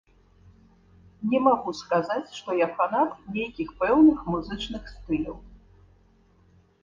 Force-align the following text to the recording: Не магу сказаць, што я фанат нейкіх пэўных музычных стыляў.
Не 1.33 1.39
магу 1.47 1.71
сказаць, 1.81 2.33
што 2.37 2.49
я 2.61 2.67
фанат 2.79 3.11
нейкіх 3.35 3.69
пэўных 3.83 4.17
музычных 4.37 4.83
стыляў. 4.95 5.37